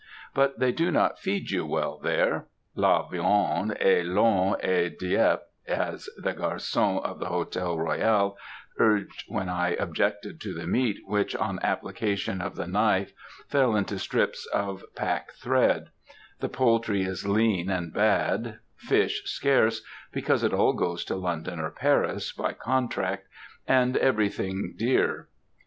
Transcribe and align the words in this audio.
But 0.33 0.57
they 0.57 0.71
do 0.71 0.89
not 0.89 1.19
feed 1.19 1.51
you 1.51 1.63
well 1.63 1.99
here; 2.01 2.47
'La 2.73 3.07
Viande 3.07 3.77
est 3.79 4.03
longue 4.03 4.59
à 4.63 4.97
Dieppe' 4.97 5.45
as 5.67 6.09
the 6.17 6.33
Garçon 6.33 7.05
of 7.05 7.19
the 7.19 7.27
Hôtel 7.27 7.77
Royal 7.77 8.35
urged 8.79 9.25
when 9.27 9.47
I 9.47 9.75
objected 9.75 10.41
to 10.41 10.55
the 10.55 10.65
meat 10.65 10.97
which, 11.05 11.35
on 11.35 11.59
application 11.61 12.41
of 12.41 12.55
the 12.55 12.65
knife 12.65 13.11
fell 13.47 13.75
into 13.75 13.99
strips 13.99 14.47
of 14.47 14.83
pack 14.95 15.33
thread; 15.33 15.89
the 16.39 16.49
poultry 16.49 17.03
is 17.03 17.27
lean 17.27 17.69
and 17.69 17.93
bad; 17.93 18.57
fish 18.77 19.21
scarce, 19.25 19.83
because 20.11 20.43
it 20.43 20.51
all 20.51 20.73
goes 20.73 21.05
to 21.05 21.15
London 21.15 21.59
or 21.59 21.69
Paris, 21.69 22.31
by 22.33 22.53
contract, 22.53 23.27
and 23.67 23.95
everything 23.97 24.73
dear. 24.75 25.27